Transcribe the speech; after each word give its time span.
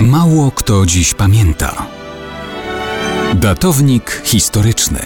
Mało 0.00 0.50
kto 0.50 0.86
dziś 0.86 1.14
pamięta. 1.14 1.86
Datownik 3.34 4.22
historyczny 4.24 5.00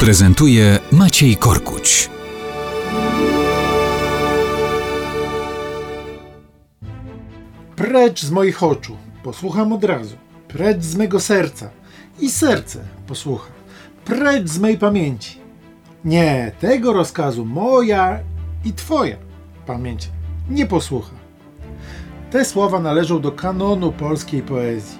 prezentuje 0.00 0.78
Maciej 0.92 1.36
Korkuć. 1.36 2.10
Precz 7.76 8.22
z 8.22 8.30
moich 8.30 8.62
oczu, 8.62 8.96
posłucham 9.22 9.72
od 9.72 9.84
razu. 9.84 10.16
Precz 10.48 10.82
z 10.82 10.96
mego 10.96 11.20
serca 11.20 11.70
i 12.20 12.30
serce 12.30 12.84
posłucha. 13.06 13.50
Precz 14.04 14.48
z 14.48 14.58
mej 14.58 14.78
pamięci. 14.78 15.38
Nie, 16.04 16.52
tego 16.60 16.92
rozkazu 16.92 17.44
moja 17.44 18.20
i 18.64 18.72
twoja 18.72 19.16
pamięć 19.66 20.08
nie 20.50 20.66
posłucha. 20.66 21.21
Te 22.32 22.44
słowa 22.44 22.80
należą 22.80 23.20
do 23.20 23.32
kanonu 23.32 23.92
polskiej 23.92 24.42
poezji. 24.42 24.98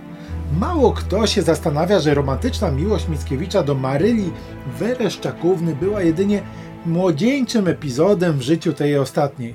Mało 0.59 0.93
kto 0.93 1.27
się 1.27 1.43
zastanawia, 1.43 2.01
że 2.01 2.15
romantyczna 2.15 2.71
miłość 2.71 3.09
Mickiewicza 3.09 3.63
do 3.63 3.75
Maryli 3.75 4.31
Wereszczakówny 4.79 5.77
była 5.77 6.03
jedynie 6.03 6.43
młodzieńczym 6.87 7.69
epizodem 7.69 8.39
w 8.39 8.43
życiu 8.43 8.73
tej 8.73 8.99
ostatniej. 8.99 9.55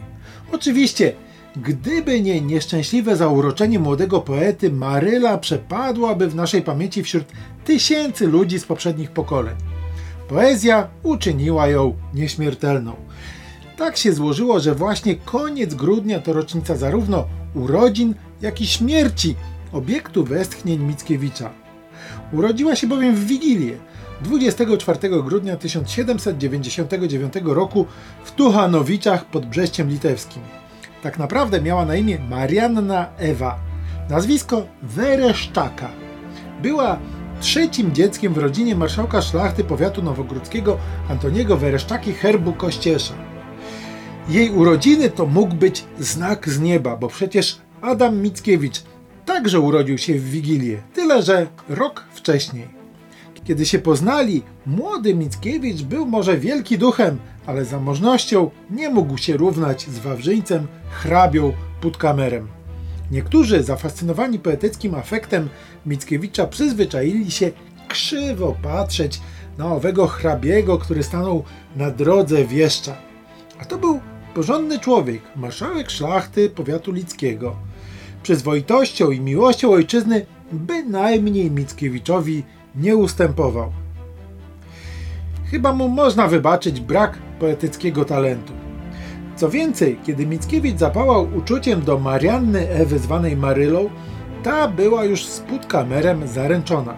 Oczywiście, 0.51 1.13
gdyby 1.55 2.21
nie 2.21 2.41
nieszczęśliwe 2.41 3.15
zauroczenie 3.15 3.79
młodego 3.79 4.21
poety, 4.21 4.71
Maryla 4.71 5.37
przepadłaby 5.37 6.27
w 6.27 6.35
naszej 6.35 6.61
pamięci 6.61 7.03
wśród 7.03 7.25
tysięcy 7.65 8.27
ludzi 8.27 8.59
z 8.59 8.65
poprzednich 8.65 9.11
pokoleń. 9.11 9.55
Poezja 10.27 10.87
uczyniła 11.03 11.67
ją 11.67 11.95
nieśmiertelną. 12.13 12.95
Tak 13.77 13.97
się 13.97 14.13
złożyło, 14.13 14.59
że 14.59 14.75
właśnie 14.75 15.15
koniec 15.15 15.73
grudnia 15.73 16.19
to 16.19 16.33
rocznica 16.33 16.75
zarówno 16.75 17.25
urodzin, 17.55 18.15
jak 18.41 18.61
i 18.61 18.67
śmierci 18.67 19.35
obiektu 19.71 20.23
westchnień 20.23 20.79
Mickiewicza. 20.79 21.49
Urodziła 22.33 22.75
się 22.75 22.87
bowiem 22.87 23.15
w 23.15 23.25
Wigilię 23.25 23.77
24 24.21 24.99
grudnia 25.23 25.57
1799 25.57 27.33
roku 27.43 27.85
w 28.23 28.31
Tuchanowiczach 28.31 29.25
pod 29.25 29.45
Brześciem 29.45 29.89
Litewskim. 29.89 30.41
Tak 31.03 31.19
naprawdę 31.19 31.61
miała 31.61 31.85
na 31.85 31.95
imię 31.95 32.19
Marianna 32.29 33.07
Ewa, 33.17 33.59
nazwisko 34.09 34.67
Wereszczaka. 34.83 35.89
Była 36.61 36.99
trzecim 37.41 37.95
dzieckiem 37.95 38.33
w 38.33 38.37
rodzinie 38.37 38.75
marszałka 38.75 39.21
szlachty 39.21 39.63
powiatu 39.63 40.01
nowogródzkiego 40.01 40.77
Antoniego 41.09 41.57
Wereszczaki 41.57 42.13
herbu 42.13 42.53
Kościesza. 42.53 43.26
Jej 44.29 44.49
urodziny 44.49 45.09
to 45.09 45.25
mógł 45.25 45.55
być 45.55 45.85
znak 45.99 46.49
z 46.49 46.59
nieba, 46.59 46.97
bo 46.97 47.07
przecież 47.07 47.57
Adam 47.81 48.21
Mickiewicz 48.21 48.83
także 49.25 49.59
urodził 49.59 49.97
się 49.97 50.13
w 50.13 50.29
Wigilię, 50.29 50.81
tyle 50.93 51.21
że 51.23 51.47
rok 51.69 52.03
wcześniej. 52.13 52.67
Kiedy 53.43 53.65
się 53.65 53.79
poznali, 53.79 54.43
młody 54.65 55.15
Mickiewicz 55.15 55.81
był 55.81 56.05
może 56.05 56.37
wielki 56.37 56.77
duchem, 56.77 57.17
ale 57.45 57.65
zamożnością 57.65 58.51
nie 58.69 58.89
mógł 58.89 59.17
się 59.17 59.37
równać 59.37 59.89
z 59.89 59.99
Wawrzyńcem, 59.99 60.67
hrabią 60.89 61.53
Putkamerem. 61.81 62.47
Niektórzy, 63.11 63.63
zafascynowani 63.63 64.39
poetyckim 64.39 64.95
afektem 64.95 65.49
Mickiewicza, 65.85 66.47
przyzwyczaili 66.47 67.31
się 67.31 67.51
krzywo 67.87 68.55
patrzeć 68.63 69.21
na 69.57 69.73
owego 69.73 70.07
hrabiego, 70.07 70.77
który 70.77 71.03
stanął 71.03 71.43
na 71.75 71.91
drodze 71.91 72.45
wieszcza. 72.45 72.95
A 73.59 73.65
to 73.65 73.77
był 73.77 73.99
porządny 74.37 74.79
człowiek, 74.79 75.21
marszałek 75.35 75.89
szlachty 75.89 76.49
powiatu 76.49 76.91
lickiego. 76.91 77.55
Przyzwoitością 78.23 79.11
i 79.11 79.19
miłością 79.19 79.71
ojczyzny 79.71 80.25
bynajmniej 80.51 81.51
Mickiewiczowi 81.51 82.43
nie 82.75 82.95
ustępował. 82.95 83.71
Chyba 85.51 85.73
mu 85.73 85.89
można 85.89 86.27
wybaczyć 86.27 86.81
brak 86.81 87.17
poetyckiego 87.39 88.05
talentu. 88.05 88.53
Co 89.35 89.49
więcej, 89.49 89.99
kiedy 90.05 90.25
Mickiewicz 90.25 90.77
zapałał 90.77 91.27
uczuciem 91.37 91.81
do 91.81 91.99
Marianny 91.99 92.69
Ewy 92.69 92.99
zwanej 92.99 93.37
Marylą, 93.37 93.89
ta 94.43 94.67
była 94.67 95.03
już 95.03 95.25
z 95.25 95.39
Putkamerem 95.39 96.27
zaręczona. 96.27 96.95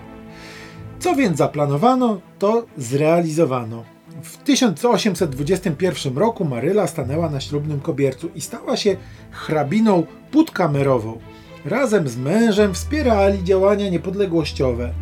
Co 1.00 1.16
więc 1.16 1.38
zaplanowano, 1.38 2.22
to 2.40 2.66
zrealizowano. 2.78 3.99
W 4.24 4.38
1821 4.38 6.18
roku 6.18 6.46
Maryla 6.46 6.88
stanęła 6.88 7.30
na 7.30 7.40
ślubnym 7.40 7.80
kobiercu 7.80 8.30
i 8.36 8.42
stała 8.42 8.78
się 8.78 8.98
hrabiną 9.32 10.06
putkamerową. 10.32 11.20
Razem 11.66 12.08
z 12.08 12.18
mężem 12.18 12.74
wspierali 12.74 13.44
działania 13.44 13.90
niepodległościowe, 13.90 14.94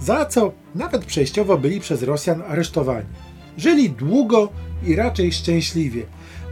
za 0.00 0.26
co 0.26 0.52
nawet 0.74 1.04
przejściowo 1.04 1.58
byli 1.58 1.80
przez 1.80 2.02
Rosjan 2.02 2.42
aresztowani. 2.48 3.06
Żyli 3.58 3.90
długo 3.90 4.48
i 4.86 4.96
raczej 4.96 5.32
szczęśliwie. 5.32 6.02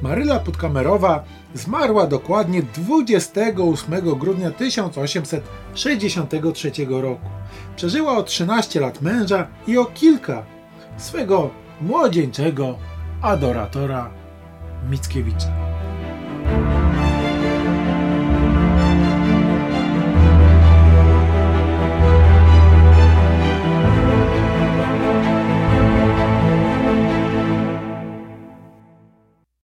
Maryla 0.02 0.38
Putkamerowa 0.38 1.24
zmarła 1.54 2.06
dokładnie 2.06 2.62
28 2.62 4.18
grudnia 4.18 4.50
1863 4.50 6.72
roku. 6.88 7.28
Przeżyła 7.76 8.16
o 8.16 8.22
13 8.22 8.80
lat 8.80 9.02
męża 9.02 9.48
i 9.66 9.78
o 9.78 9.84
kilka 9.84 10.46
swego 10.96 11.61
młodzieńczego 11.82 12.78
adoratora 13.22 14.10
Mickiewicza. 14.90 15.71